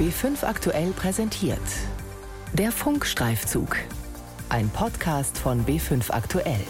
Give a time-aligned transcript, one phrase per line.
[0.00, 1.60] B5 aktuell präsentiert.
[2.54, 3.76] Der Funkstreifzug.
[4.48, 6.64] Ein Podcast von B5 aktuell.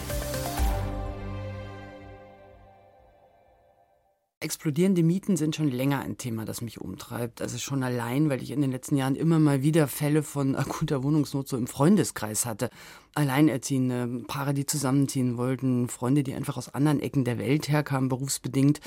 [4.41, 7.41] Explodierende Mieten sind schon länger ein Thema, das mich umtreibt.
[7.41, 11.01] Also schon allein, weil ich in den letzten Jahren immer mal wieder Fälle von akuter
[11.01, 12.69] Wohnungsnot so im Freundeskreis hatte.
[13.15, 18.81] Alleinerziehende, Paare, die zusammenziehen wollten, Freunde, die einfach aus anderen Ecken der Welt herkamen, berufsbedingt.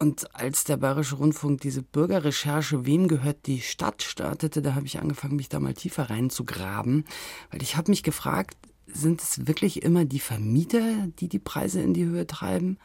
[0.00, 5.00] Und als der Bayerische Rundfunk diese Bürgerrecherche Wem gehört die Stadt startete, da habe ich
[5.00, 7.04] angefangen, mich da mal tiefer reinzugraben,
[7.50, 8.56] weil ich habe mich gefragt,
[8.86, 12.78] sind es wirklich immer die Vermieter, die die Preise in die Höhe treiben?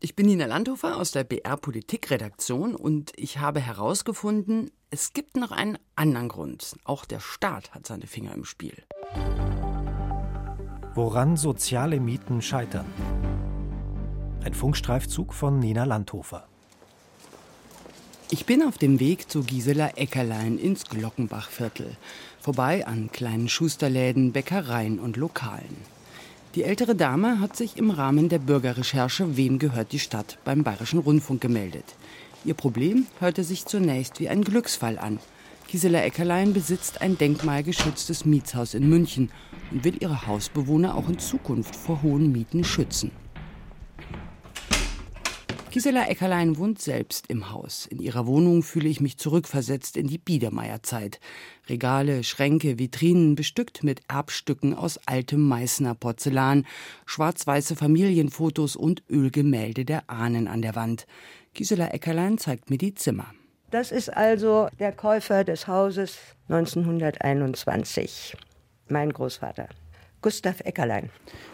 [0.00, 5.50] Ich bin Nina Landhofer aus der BR Politikredaktion und ich habe herausgefunden, es gibt noch
[5.50, 6.76] einen anderen Grund.
[6.84, 8.82] Auch der Staat hat seine Finger im Spiel.
[10.94, 12.86] Woran soziale Mieten scheitern.
[14.44, 16.48] Ein Funkstreifzug von Nina Landhofer.
[18.30, 21.96] Ich bin auf dem Weg zu Gisela Eckerlein ins Glockenbachviertel,
[22.40, 25.76] vorbei an kleinen Schusterläden, Bäckereien und Lokalen.
[26.54, 31.00] Die ältere Dame hat sich im Rahmen der Bürgerrecherche Wem gehört die Stadt beim Bayerischen
[31.00, 31.84] Rundfunk gemeldet.
[32.46, 35.18] Ihr Problem hörte sich zunächst wie ein Glücksfall an.
[35.68, 39.30] Gisela Eckerlein besitzt ein denkmalgeschütztes Mietshaus in München
[39.70, 43.10] und will ihre Hausbewohner auch in Zukunft vor hohen Mieten schützen.
[45.74, 47.86] Gisela Eckerlein wohnt selbst im Haus.
[47.86, 51.18] In ihrer Wohnung fühle ich mich zurückversetzt in die Biedermeierzeit.
[51.68, 56.64] Regale, Schränke, Vitrinen bestückt mit Erbstücken aus altem Meißner Porzellan,
[57.06, 61.08] schwarz-weiße Familienfotos und Ölgemälde der Ahnen an der Wand.
[61.54, 63.26] Gisela Eckerlein zeigt mir die Zimmer.
[63.72, 68.36] Das ist also der Käufer des Hauses 1921,
[68.86, 69.66] mein Großvater.
[70.24, 71.10] Gustav Eckerlein.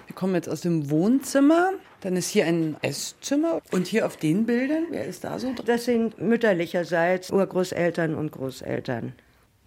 [0.06, 1.72] Wir kommen jetzt aus dem Wohnzimmer.
[2.02, 3.60] Dann ist hier ein Esszimmer.
[3.72, 5.66] Und hier auf den Bildern, wer ist da so drin?
[5.66, 9.14] Das sind mütterlicherseits Urgroßeltern und Großeltern.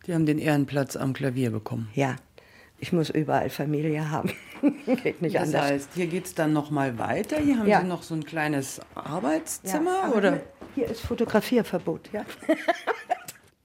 [0.08, 1.90] Die haben den Ehrenplatz am Klavier bekommen.
[1.94, 2.16] Ja,
[2.80, 4.32] ich muss überall Familie haben.
[5.04, 5.62] geht nicht das anders.
[5.64, 7.40] Das heißt, hier geht es dann noch mal weiter.
[7.40, 7.82] Hier haben ja.
[7.82, 10.40] Sie noch so ein kleines Arbeitszimmer, ja, oder?
[10.76, 12.24] Hier ist Fotografierverbot, ja.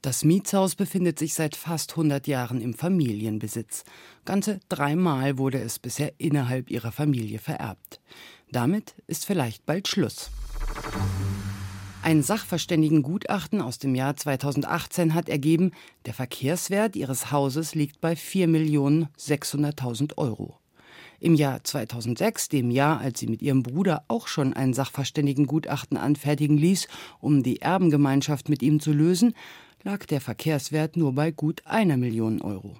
[0.01, 3.83] Das Mietshaus befindet sich seit fast 100 Jahren im Familienbesitz.
[4.23, 7.99] Ganze dreimal wurde es bisher innerhalb ihrer Familie vererbt.
[8.49, 10.31] Damit ist vielleicht bald Schluss.
[12.01, 15.71] Ein Sachverständigengutachten aus dem Jahr 2018 hat ergeben,
[16.05, 20.58] der Verkehrswert ihres Hauses liegt bei 4.600.000 Euro.
[21.19, 26.57] Im Jahr 2006, dem Jahr, als sie mit ihrem Bruder auch schon ein Sachverständigengutachten anfertigen
[26.57, 26.87] ließ,
[27.19, 29.33] um die Erbengemeinschaft mit ihm zu lösen,
[29.83, 32.77] lag der Verkehrswert nur bei gut einer Million Euro.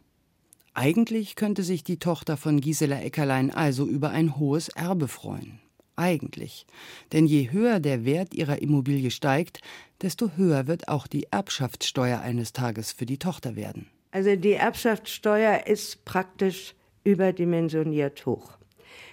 [0.73, 5.59] Eigentlich könnte sich die Tochter von Gisela Eckerlein also über ein hohes Erbe freuen.
[5.97, 6.65] Eigentlich.
[7.11, 9.59] Denn je höher der Wert ihrer Immobilie steigt,
[10.01, 13.87] desto höher wird auch die Erbschaftssteuer eines Tages für die Tochter werden.
[14.11, 16.73] Also die Erbschaftssteuer ist praktisch
[17.03, 18.59] überdimensioniert hoch.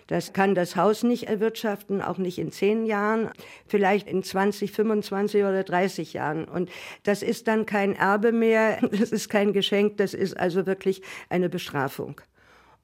[0.06, 3.30] Das kann das Haus nicht erwirtschaften, auch nicht in zehn Jahren,
[3.66, 6.44] vielleicht in 20, 25 oder 30 Jahren.
[6.44, 6.70] Und
[7.02, 11.48] das ist dann kein Erbe mehr, das ist kein Geschenk, das ist also wirklich eine
[11.48, 12.20] Bestrafung.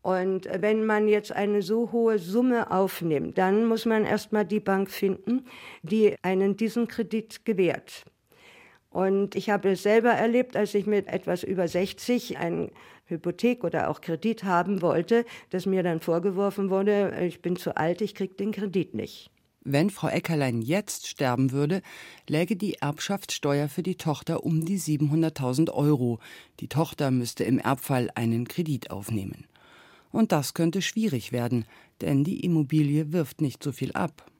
[0.02, 4.90] Und wenn man jetzt eine so hohe Summe aufnimmt, dann muss man erstmal die Bank
[4.90, 5.46] finden,
[5.82, 8.04] die einen diesen Kredit gewährt.
[8.92, 12.70] Und ich habe es selber erlebt, als ich mit etwas über 60 ein
[13.06, 18.00] Hypothek oder auch Kredit haben wollte, dass mir dann vorgeworfen wurde, ich bin zu alt,
[18.00, 19.30] ich kriege den Kredit nicht.
[19.64, 21.82] Wenn Frau Eckerlein jetzt sterben würde,
[22.28, 26.18] läge die Erbschaftssteuer für die Tochter um die 700.000 Euro.
[26.58, 29.46] Die Tochter müsste im Erbfall einen Kredit aufnehmen.
[30.10, 31.64] Und das könnte schwierig werden,
[32.00, 34.31] denn die Immobilie wirft nicht so viel ab.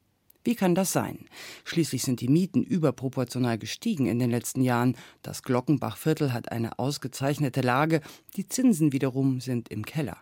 [0.45, 1.27] Wie kann das sein?
[1.65, 4.97] Schließlich sind die Mieten überproportional gestiegen in den letzten Jahren.
[5.23, 8.01] Das Glockenbachviertel hat eine ausgezeichnete Lage,
[8.37, 10.17] die Zinsen wiederum sind im Keller.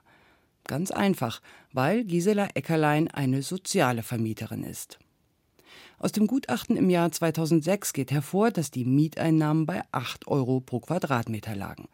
[0.64, 1.41] Ganz einfach,
[1.72, 4.98] weil Gisela Eckerlein eine soziale Vermieterin ist.
[5.98, 10.80] Aus dem Gutachten im Jahr 2006 geht hervor, dass die Mieteinnahmen bei 8 Euro pro
[10.80, 11.89] Quadratmeter lagen.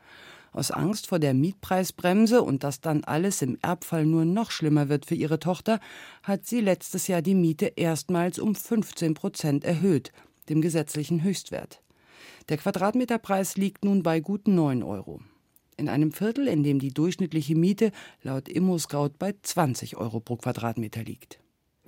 [0.57, 5.05] Aus Angst vor der Mietpreisbremse und dass dann alles im Erbfall nur noch schlimmer wird
[5.05, 5.81] für ihre Tochter,
[6.23, 10.13] hat sie letztes Jahr die Miete erstmals um 15 Prozent erhöht,
[10.49, 11.83] dem gesetzlichen Höchstwert.
[12.49, 15.21] Der Quadratmeterpreis liegt nun bei gut 9 Euro.
[15.77, 17.93] In einem Viertel, in dem die durchschnittliche Miete
[18.23, 21.39] laut ImmoScout bei 20 Euro pro Quadratmeter liegt.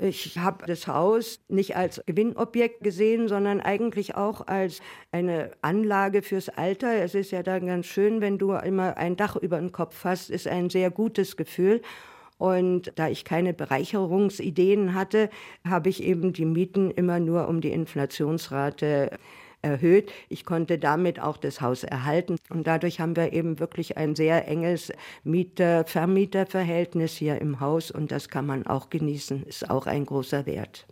[0.01, 4.81] Ich habe das Haus nicht als Gewinnobjekt gesehen, sondern eigentlich auch als
[5.11, 7.03] eine Anlage fürs Alter.
[7.03, 10.31] Es ist ja dann ganz schön, wenn du immer ein Dach über den Kopf hast,
[10.31, 11.83] ist ein sehr gutes Gefühl.
[12.39, 15.31] Und da ich keine Bereicherungsideen hatte,
[15.67, 19.19] habe ich eben die Mieten immer nur um die Inflationsrate
[19.63, 20.13] erhöht.
[20.29, 22.37] Ich konnte damit auch das Haus erhalten.
[22.51, 24.93] Und dadurch haben wir eben wirklich ein sehr enges
[25.25, 27.91] Mieter-Vermieter-Verhältnis hier im Haus.
[27.91, 30.87] Und das kann man auch genießen, ist auch ein großer Wert.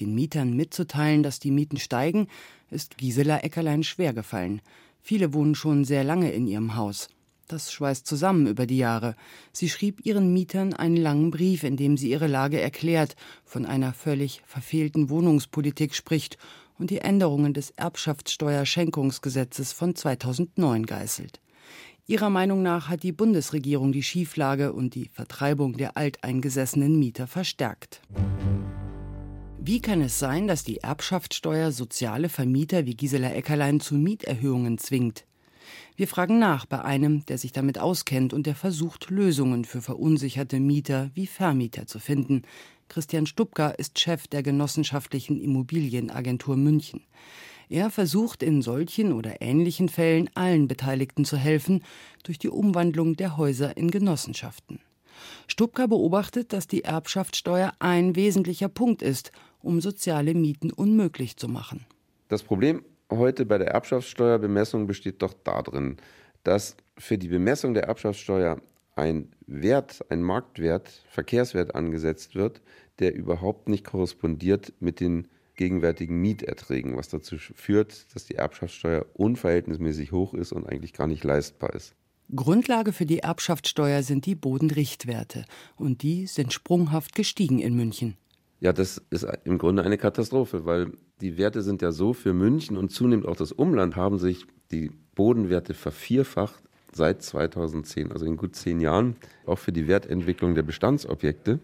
[0.00, 2.28] Den Mietern mitzuteilen, dass die Mieten steigen,
[2.70, 4.60] ist Gisela Eckerlein schwergefallen.
[5.00, 7.08] Viele wohnen schon sehr lange in ihrem Haus.
[7.46, 9.16] Das schweißt zusammen über die Jahre.
[9.52, 13.92] Sie schrieb ihren Mietern einen langen Brief, in dem sie ihre Lage erklärt, von einer
[13.92, 16.38] völlig verfehlten Wohnungspolitik spricht
[16.78, 21.40] und die Änderungen des Erbschaftssteuerschenkungsgesetzes von 2009 geißelt.
[22.06, 28.02] Ihrer Meinung nach hat die Bundesregierung die Schieflage und die Vertreibung der alteingesessenen Mieter verstärkt.
[29.58, 35.24] Wie kann es sein, dass die Erbschaftssteuer soziale Vermieter wie Gisela Eckerlein zu Mieterhöhungen zwingt?
[35.96, 40.60] Wir fragen nach bei einem, der sich damit auskennt und der versucht, Lösungen für verunsicherte
[40.60, 42.42] Mieter wie Vermieter zu finden.
[42.88, 47.02] Christian Stubka ist Chef der genossenschaftlichen Immobilienagentur München.
[47.68, 51.82] Er versucht in solchen oder ähnlichen Fällen allen Beteiligten zu helfen
[52.22, 54.80] durch die Umwandlung der Häuser in Genossenschaften.
[55.46, 61.86] Stubka beobachtet, dass die Erbschaftssteuer ein wesentlicher Punkt ist, um soziale Mieten unmöglich zu machen.
[62.28, 65.96] Das Problem heute bei der Erbschaftssteuerbemessung besteht doch darin,
[66.42, 68.60] dass für die Bemessung der Erbschaftssteuer
[68.96, 72.60] ein Wert, ein Marktwert, Verkehrswert angesetzt wird,
[72.98, 80.12] der überhaupt nicht korrespondiert mit den gegenwärtigen Mieterträgen, was dazu führt, dass die Erbschaftssteuer unverhältnismäßig
[80.12, 81.94] hoch ist und eigentlich gar nicht leistbar ist.
[82.34, 85.44] Grundlage für die Erbschaftssteuer sind die Bodenrichtwerte
[85.76, 88.16] und die sind sprunghaft gestiegen in München.
[88.60, 92.76] Ja, das ist im Grunde eine Katastrophe, weil die Werte sind ja so für München
[92.76, 96.62] und zunehmend auch das Umland haben sich die Bodenwerte vervierfacht
[96.96, 101.60] seit 2010, also in gut zehn Jahren, auch für die Wertentwicklung der Bestandsobjekte,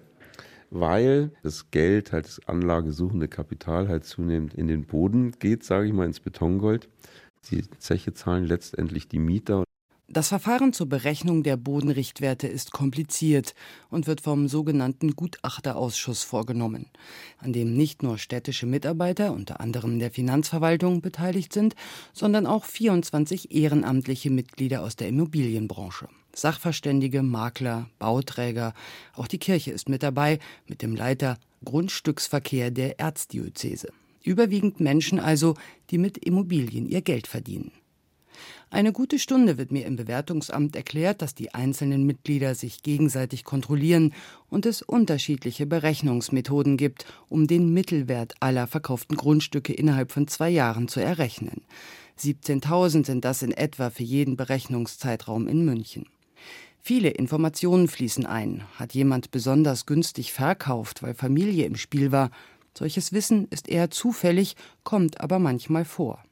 [0.71, 5.93] weil das Geld, halt das anlagesuchende Kapital halt zunehmend in den Boden geht, sage ich
[5.93, 6.89] mal, ins Betongold.
[7.51, 9.65] Die Zeche zahlen letztendlich die Mieter.
[10.13, 13.55] Das Verfahren zur Berechnung der Bodenrichtwerte ist kompliziert
[13.91, 16.87] und wird vom sogenannten Gutachterausschuss vorgenommen,
[17.39, 21.77] an dem nicht nur städtische Mitarbeiter, unter anderem der Finanzverwaltung, beteiligt sind,
[22.13, 26.09] sondern auch 24 ehrenamtliche Mitglieder aus der Immobilienbranche.
[26.35, 28.75] Sachverständige, Makler, Bauträger,
[29.15, 33.93] auch die Kirche ist mit dabei, mit dem Leiter Grundstücksverkehr der Erzdiözese.
[34.25, 35.55] Überwiegend Menschen also,
[35.91, 37.71] die mit Immobilien ihr Geld verdienen.
[38.71, 44.13] Eine gute Stunde wird mir im Bewertungsamt erklärt, dass die einzelnen Mitglieder sich gegenseitig kontrollieren
[44.49, 50.89] und es unterschiedliche Berechnungsmethoden gibt, um den Mittelwert aller verkauften Grundstücke innerhalb von zwei Jahren
[50.89, 51.63] zu errechnen.
[52.19, 56.07] 17.000 sind das in etwa für jeden Berechnungszeitraum in München.
[56.83, 58.65] Viele Informationen fließen ein.
[58.77, 62.31] Hat jemand besonders günstig verkauft, weil Familie im Spiel war?
[62.77, 66.23] Solches Wissen ist eher zufällig, kommt aber manchmal vor.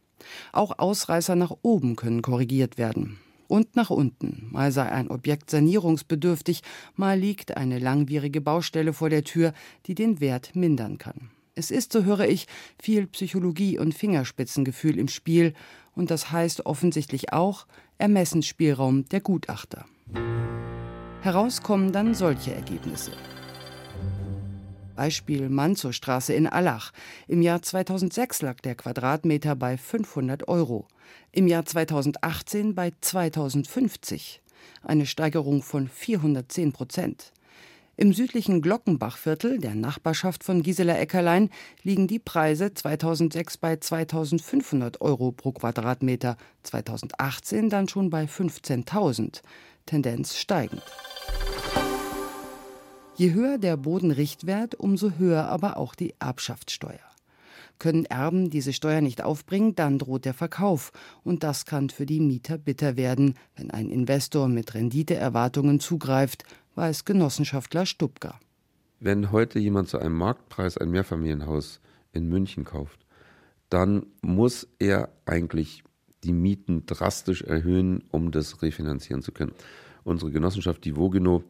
[0.53, 3.19] Auch Ausreißer nach oben können korrigiert werden.
[3.49, 4.49] Und nach unten.
[4.51, 6.63] Mal sei ein Objekt sanierungsbedürftig,
[6.97, 9.55] mal liegt eine langwierige Baustelle vor der Tür,
[9.87, 11.31] die den Wert mindern kann.
[11.55, 12.47] Es ist, so höre ich,
[12.81, 15.55] viel Psychologie und Fingerspitzengefühl im Spiel,
[15.97, 17.67] und das heißt offensichtlich auch
[17.97, 19.85] Ermessensspielraum der Gutachter.
[21.23, 23.11] Herauskommen dann solche Ergebnisse.
[24.99, 26.91] Beispiel Manzow-Straße in Allach.
[27.29, 30.89] Im Jahr 2006 lag der Quadratmeter bei 500 Euro.
[31.31, 34.43] Im Jahr 2018 bei 2050.
[34.83, 37.33] Eine Steigerung von 410 Prozent.
[37.97, 41.51] Im südlichen Glockenbachviertel, der Nachbarschaft von Gisela Eckerlein,
[41.85, 49.43] liegen die Preise 2006 bei 2500 Euro pro Quadratmeter, 2018 dann schon bei 15.000.
[49.87, 50.83] Tendenz steigend.
[53.19, 57.01] Je höher der Bodenrichtwert, umso höher aber auch die Erbschaftssteuer.
[57.81, 60.93] Können Erben diese Steuer nicht aufbringen, dann droht der Verkauf.
[61.25, 66.45] Und das kann für die Mieter bitter werden, wenn ein Investor mit Renditeerwartungen zugreift,
[66.77, 68.39] weiß Genossenschaftler Stubka.
[69.01, 71.81] Wenn heute jemand zu einem Marktpreis ein Mehrfamilienhaus
[72.13, 73.05] in München kauft,
[73.69, 75.83] dann muss er eigentlich
[76.23, 79.55] die Mieten drastisch erhöhen, um das refinanzieren zu können.
[80.05, 81.43] Unsere Genossenschaft, die Vogino,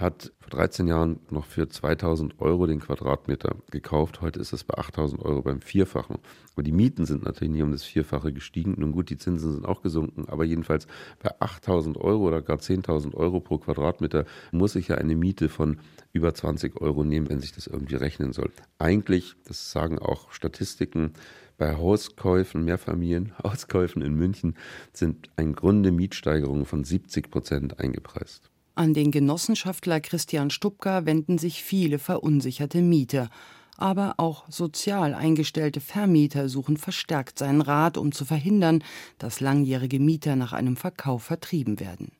[0.00, 4.20] hat vor 13 Jahren noch für 2000 Euro den Quadratmeter gekauft.
[4.20, 6.18] Heute ist es bei 8000 Euro beim Vierfachen.
[6.54, 8.74] Aber die Mieten sind natürlich nie um das Vierfache gestiegen.
[8.78, 10.28] Nun gut, die Zinsen sind auch gesunken.
[10.28, 10.86] Aber jedenfalls
[11.22, 15.78] bei 8000 Euro oder gar 10.000 Euro pro Quadratmeter muss ich ja eine Miete von
[16.12, 18.50] über 20 Euro nehmen, wenn sich das irgendwie rechnen soll.
[18.78, 21.12] Eigentlich, das sagen auch Statistiken,
[21.58, 24.56] bei Hauskäufen, Mehrfamilienhauskäufen in München
[24.94, 28.50] sind im Grunde Mietsteigerungen von 70 Prozent eingepreist.
[28.74, 33.28] An den Genossenschaftler Christian Stubka wenden sich viele verunsicherte Mieter.
[33.76, 38.84] Aber auch sozial eingestellte Vermieter suchen verstärkt seinen Rat, um zu verhindern,
[39.18, 42.12] dass langjährige Mieter nach einem Verkauf vertrieben werden.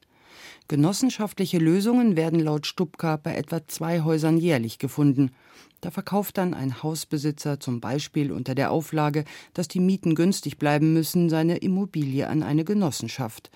[0.70, 5.32] Genossenschaftliche Lösungen werden laut Stubka bei etwa zwei Häusern jährlich gefunden.
[5.80, 10.92] Da verkauft dann ein Hausbesitzer zum Beispiel unter der Auflage, dass die Mieten günstig bleiben
[10.92, 13.50] müssen, seine Immobilie an eine Genossenschaft.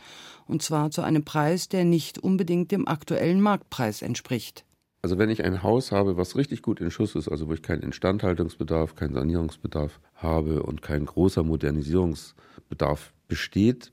[0.49, 4.65] Und zwar zu einem Preis, der nicht unbedingt dem aktuellen Marktpreis entspricht.
[5.01, 7.63] Also wenn ich ein Haus habe, was richtig gut in Schuss ist, also wo ich
[7.63, 13.93] keinen Instandhaltungsbedarf, keinen Sanierungsbedarf habe und kein großer Modernisierungsbedarf besteht,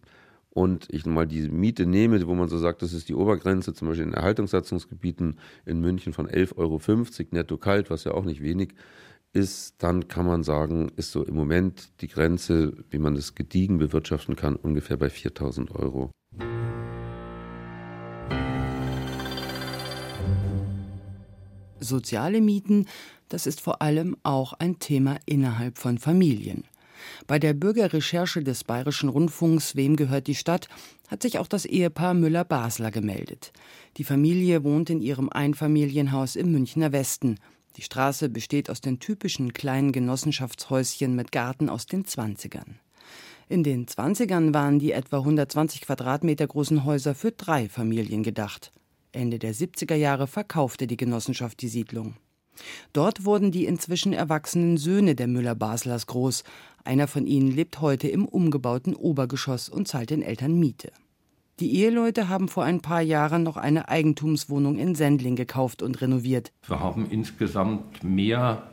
[0.54, 3.88] und ich mal die Miete nehme, wo man so sagt, das ist die Obergrenze, zum
[3.88, 6.80] Beispiel in Erhaltungssatzungsgebieten in München von 11,50 Euro
[7.32, 8.74] netto kalt, was ja auch nicht wenig
[9.34, 13.78] ist, dann kann man sagen, ist so im Moment die Grenze, wie man das gediegen
[13.78, 16.12] bewirtschaften kann, ungefähr bei 4000 Euro.
[21.80, 22.88] Soziale Mieten,
[23.30, 26.66] das ist vor allem auch ein Thema innerhalb von Familien.
[27.28, 30.68] Bei der Bürgerrecherche des Bayerischen Rundfunks Wem gehört die Stadt
[31.08, 33.52] hat sich auch das Ehepaar Müller-Basler gemeldet.
[33.98, 37.38] Die Familie wohnt in ihrem Einfamilienhaus im Münchner Westen.
[37.76, 42.76] Die Straße besteht aus den typischen kleinen Genossenschaftshäuschen mit Garten aus den 20ern.
[43.50, 48.72] In den 20ern waren die etwa 120 Quadratmeter großen Häuser für drei Familien gedacht.
[49.12, 52.16] Ende der 70er Jahre verkaufte die Genossenschaft die Siedlung.
[52.94, 56.44] Dort wurden die inzwischen erwachsenen Söhne der Müller-Baslers groß.
[56.84, 60.92] Einer von ihnen lebt heute im umgebauten Obergeschoss und zahlt den Eltern Miete.
[61.60, 66.52] Die Eheleute haben vor ein paar Jahren noch eine Eigentumswohnung in Sendling gekauft und renoviert.
[66.68, 68.64] Wir haben insgesamt mehr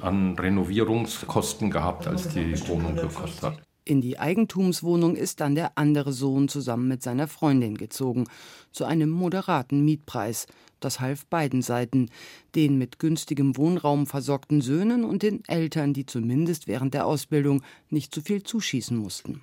[0.00, 3.67] an Renovierungskosten gehabt, als die Wohnung gekostet hat.
[3.88, 8.26] In die Eigentumswohnung ist dann der andere Sohn zusammen mit seiner Freundin gezogen,
[8.70, 10.46] zu einem moderaten Mietpreis.
[10.78, 12.10] Das half beiden Seiten,
[12.54, 18.14] den mit günstigem Wohnraum versorgten Söhnen und den Eltern, die zumindest während der Ausbildung nicht
[18.14, 19.40] zu viel zuschießen mussten.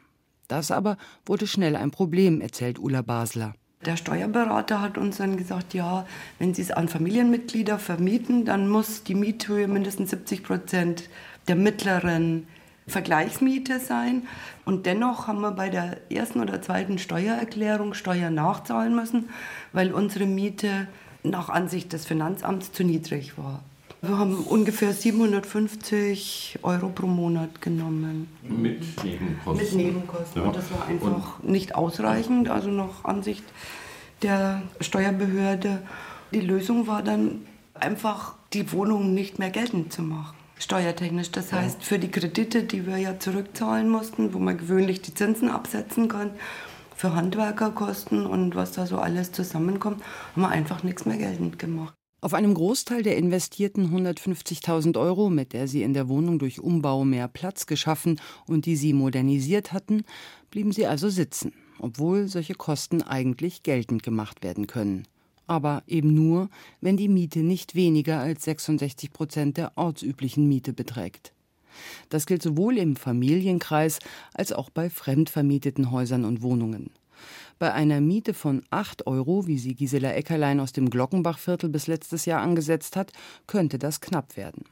[0.48, 3.56] Das aber wurde schnell ein Problem, erzählt Ulla Basler.
[3.84, 6.06] Der Steuerberater hat uns dann gesagt, ja,
[6.38, 11.10] wenn Sie es an Familienmitglieder vermieten, dann muss die Miethöhe mindestens 70 Prozent
[11.48, 12.46] der mittleren
[12.88, 14.24] Vergleichsmiete sein.
[14.64, 19.30] Und dennoch haben wir bei der ersten oder zweiten Steuererklärung Steuern nachzahlen müssen,
[19.74, 20.88] weil unsere Miete
[21.24, 23.64] nach Ansicht des Finanzamts zu niedrig war.
[24.02, 28.28] Wir haben ungefähr 750 Euro pro Monat genommen.
[28.44, 29.58] Mit Nebenkosten.
[29.58, 30.42] Mit Nebenkosten.
[30.42, 30.48] Ja.
[30.48, 33.44] Und das war einfach Und nicht ausreichend, also nach Ansicht
[34.22, 35.82] der Steuerbehörde.
[36.32, 37.42] Die Lösung war dann
[37.74, 41.32] einfach, die Wohnung nicht mehr geltend zu machen steuertechnisch.
[41.32, 45.50] Das heißt, für die Kredite, die wir ja zurückzahlen mussten, wo man gewöhnlich die Zinsen
[45.50, 46.32] absetzen kann,
[46.96, 50.02] für Handwerkerkosten und was da so alles zusammenkommt,
[50.34, 51.94] haben wir einfach nichts mehr geltend gemacht.
[52.22, 57.04] Auf einem Großteil der investierten 150.000 Euro, mit der sie in der Wohnung durch Umbau
[57.04, 60.06] mehr Platz geschaffen und die sie modernisiert hatten,
[60.50, 65.06] blieben sie also sitzen, obwohl solche Kosten eigentlich geltend gemacht werden können
[65.48, 66.50] aber eben nur,
[66.82, 71.34] wenn die Miete nicht weniger als 66 Prozent der ortsüblichen Miete beträgt.
[72.10, 74.00] Das gilt sowohl im Familienkreis
[74.34, 76.92] als auch bei fremdvermieteten Häusern und Wohnungen.
[77.60, 82.26] Bei einer Miete von 8 Euro, wie sie Gisela Eckerlein aus dem Glockenbachviertel bis letztes
[82.26, 83.14] Jahr angesetzt hat,
[83.48, 84.66] könnte das knapp werden.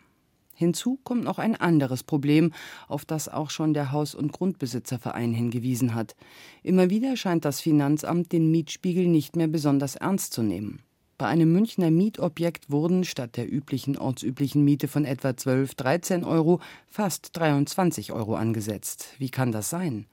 [0.53, 2.53] Hinzu kommt noch ein anderes Problem,
[2.87, 6.15] auf das auch schon der Haus- und Grundbesitzerverein hingewiesen hat.
[6.61, 10.79] Immer wieder scheint das Finanzamt den Mietspiegel nicht mehr besonders ernst zu nehmen.
[11.17, 16.59] Bei einem Münchner Mietobjekt wurden statt der üblichen ortsüblichen Miete von etwa 12, 13 Euro
[16.89, 19.09] fast 23 Euro angesetzt.
[19.19, 20.07] Wie kann das sein?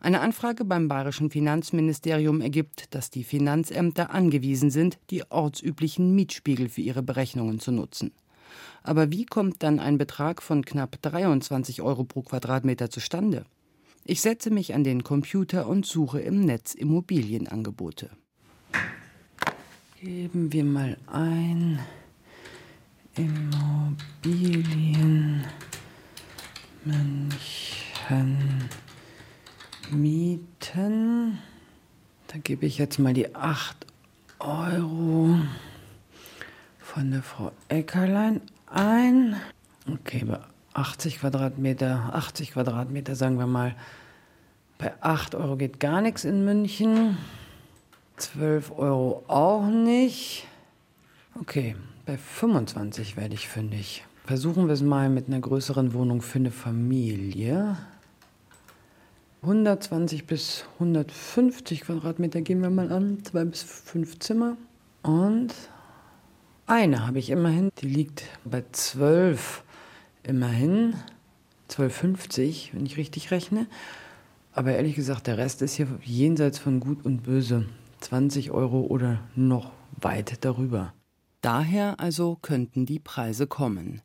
[0.00, 6.82] Eine Anfrage beim bayerischen Finanzministerium ergibt, dass die Finanzämter angewiesen sind, die ortsüblichen Mietspiegel für
[6.82, 8.12] ihre Berechnungen zu nutzen.
[8.82, 13.44] Aber wie kommt dann ein Betrag von knapp 23 Euro pro Quadratmeter zustande?
[14.04, 18.10] Ich setze mich an den Computer und suche im Netz Immobilienangebote.
[20.00, 21.78] Geben wir mal ein
[23.16, 24.64] Immobilien
[26.84, 28.68] München
[29.90, 31.38] Mieten.
[32.26, 33.86] Da gebe ich jetzt mal die 8
[34.40, 35.38] Euro
[36.94, 39.34] von der Frau Eckerlein ein.
[39.92, 40.38] Okay, bei
[40.74, 43.74] 80 Quadratmeter, 80 Quadratmeter sagen wir mal,
[44.78, 47.18] bei 8 Euro geht gar nichts in München.
[48.16, 50.46] 12 Euro auch nicht.
[51.40, 51.74] Okay,
[52.06, 54.04] bei 25 werde ich fündig.
[54.24, 57.76] Versuchen wir es mal mit einer größeren Wohnung für eine Familie.
[59.42, 63.18] 120 bis 150 Quadratmeter gehen wir mal an.
[63.24, 64.56] Zwei bis fünf Zimmer.
[65.02, 65.52] Und
[66.66, 69.62] eine habe ich immerhin, die liegt bei 12.
[70.22, 70.94] Immerhin
[71.70, 73.66] 12,50, wenn ich richtig rechne.
[74.52, 77.66] Aber ehrlich gesagt, der Rest ist hier jenseits von Gut und Böse.
[78.00, 80.92] 20 Euro oder noch weit darüber.
[81.40, 84.00] Daher also könnten die Preise kommen.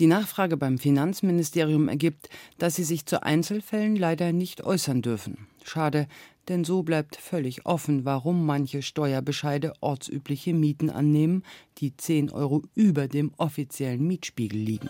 [0.00, 5.48] Die Nachfrage beim Finanzministerium ergibt, dass sie sich zu Einzelfällen leider nicht äußern dürfen.
[5.64, 6.08] Schade,
[6.48, 11.42] denn so bleibt völlig offen, warum manche Steuerbescheide ortsübliche Mieten annehmen,
[11.78, 14.88] die 10 Euro über dem offiziellen Mietspiegel liegen.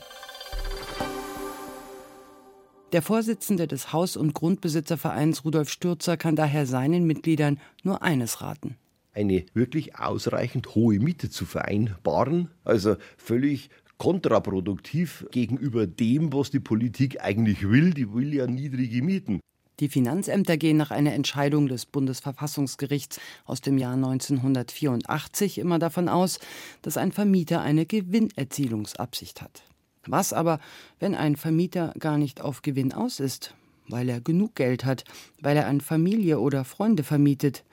[2.93, 8.77] Der Vorsitzende des Haus- und Grundbesitzervereins Rudolf Stürzer kann daher seinen Mitgliedern nur eines raten.
[9.13, 17.21] Eine wirklich ausreichend hohe Miete zu vereinbaren, also völlig kontraproduktiv gegenüber dem, was die Politik
[17.21, 17.93] eigentlich will.
[17.93, 19.41] Die will ja niedrige Mieten.
[19.81, 26.41] Die Finanzämter gehen nach einer Entscheidung des Bundesverfassungsgerichts aus dem Jahr 1984 immer davon aus,
[26.83, 29.63] dass ein Vermieter eine Gewinnerzielungsabsicht hat.
[30.07, 30.59] Was aber,
[30.99, 33.55] wenn ein Vermieter gar nicht auf Gewinn aus ist,
[33.89, 35.05] weil er genug Geld hat,
[35.41, 37.65] weil er an Familie oder Freunde vermietet,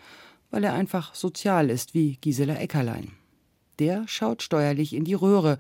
[0.52, 3.14] weil er einfach sozial ist wie Gisela Eckerlein.
[3.80, 5.58] Der schaut steuerlich in die Röhre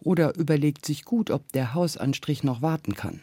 [0.00, 3.20] oder überlegt sich gut, ob der Hausanstrich noch warten kann.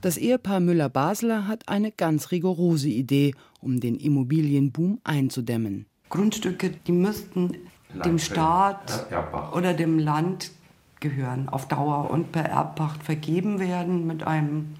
[0.00, 5.86] Das Ehepaar Müller-Basler hat eine ganz rigorose Idee, um den Immobilienboom einzudämmen.
[6.08, 7.56] Grundstücke, die müssten
[8.04, 9.06] dem Staat
[9.52, 10.52] oder dem Land
[11.00, 14.74] gehören, auf Dauer und per Erbpacht vergeben werden mit einem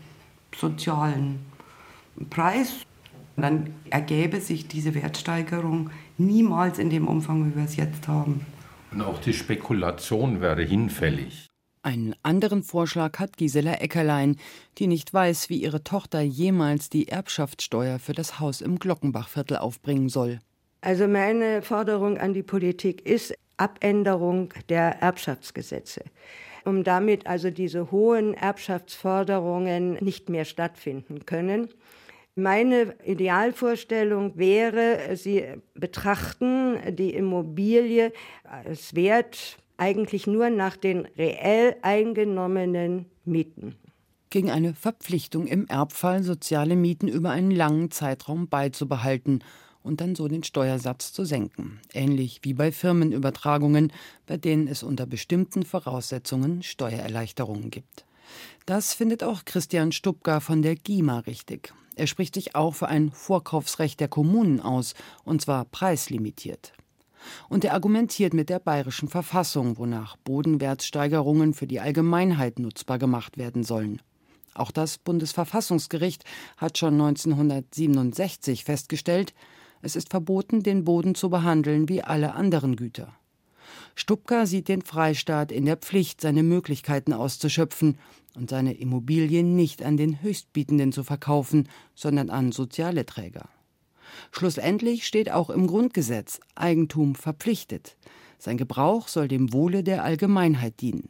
[0.55, 1.41] sozialen
[2.31, 2.85] Preis.
[3.37, 8.47] Dann ergäbe sich diese Wertsteigerung niemals in dem Umfang, wie wir es jetzt haben.
[8.93, 11.48] Und auch die Spekulation wäre hinfällig.
[11.82, 14.37] Einen anderen Vorschlag hat Gisela Eckerlein,
[14.78, 20.08] die nicht weiß, wie ihre Tochter jemals die Erbschaftssteuer für das Haus im Glockenbachviertel aufbringen
[20.08, 20.40] soll.
[20.80, 26.04] Also meine Forderung an die Politik ist Abänderung der Erbschaftsgesetze,
[26.64, 31.68] um damit also diese hohen Erbschaftsforderungen nicht mehr stattfinden können.
[32.35, 35.44] Meine Idealvorstellung wäre, Sie
[35.75, 38.12] betrachten die Immobilie
[38.45, 43.76] als Wert eigentlich nur nach den reell eingenommenen Mieten.
[44.30, 49.43] Gegen eine Verpflichtung im Erbfall soziale Mieten über einen langen Zeitraum beizubehalten
[49.82, 53.91] und dann so den Steuersatz zu senken, ähnlich wie bei Firmenübertragungen,
[54.26, 58.04] bei denen es unter bestimmten Voraussetzungen Steuererleichterungen gibt.
[58.67, 61.73] Das findet auch Christian Stubka von der GIMA richtig.
[61.97, 66.75] Er spricht sich auch für ein Vorkaufsrecht der Kommunen aus, und zwar preislimitiert.
[67.49, 73.65] Und er argumentiert mit der bayerischen Verfassung, wonach Bodenwertsteigerungen für die Allgemeinheit nutzbar gemacht werden
[73.65, 74.00] sollen.
[74.54, 76.25] Auch das Bundesverfassungsgericht
[76.57, 79.35] hat schon 1967 festgestellt,
[79.81, 83.15] es ist verboten, den Boden zu behandeln wie alle anderen Güter.
[83.95, 87.99] Stubka sieht den Freistaat in der Pflicht, seine Möglichkeiten auszuschöpfen
[88.35, 93.49] und seine Immobilien nicht an den Höchstbietenden zu verkaufen, sondern an soziale Träger.
[94.32, 97.97] Schlussendlich steht auch im Grundgesetz Eigentum verpflichtet.
[98.38, 101.08] Sein Gebrauch soll dem Wohle der Allgemeinheit dienen.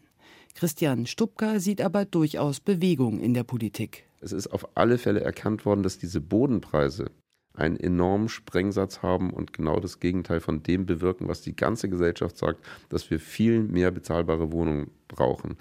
[0.54, 4.04] Christian Stubka sieht aber durchaus Bewegung in der Politik.
[4.20, 7.11] Es ist auf alle Fälle erkannt worden, dass diese Bodenpreise
[7.54, 12.37] einen enormen Sprengsatz haben und genau das Gegenteil von dem bewirken, was die ganze Gesellschaft
[12.38, 15.56] sagt, dass wir viel mehr bezahlbare Wohnungen brauchen.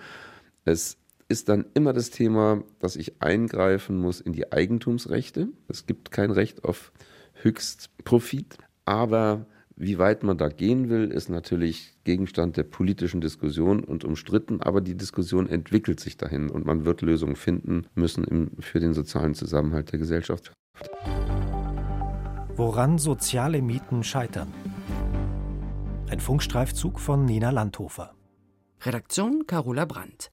[0.66, 0.98] Es
[1.28, 5.50] ist dann immer das Thema, dass ich eingreifen muss in die Eigentumsrechte.
[5.68, 6.92] Es gibt kein Recht auf
[7.42, 9.46] Höchstprofit, aber
[9.80, 14.82] wie weit man da gehen will, ist natürlich Gegenstand der politischen Diskussion und umstritten, aber
[14.82, 19.36] die Diskussion entwickelt sich dahin und man wird Lösungen finden müssen im, für den sozialen
[19.36, 20.52] Zusammenhalt der Gesellschaft.
[22.56, 24.52] Woran soziale Mieten scheitern.
[26.10, 28.16] Ein Funkstreifzug von Nina Landhofer.
[28.82, 30.26] Redaktion Carola Brandt.